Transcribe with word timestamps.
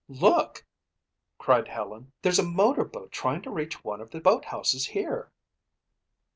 "Look!" 0.09 0.65
cried 1.37 1.67
Helen. 1.67 2.11
"There's 2.23 2.39
a 2.39 2.43
motorboat 2.43 3.11
trying 3.11 3.43
to 3.43 3.51
reach 3.51 3.83
one 3.83 4.01
of 4.01 4.09
the 4.09 4.19
boathouses 4.19 4.87
here!" 4.87 5.31